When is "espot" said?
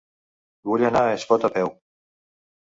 1.17-1.45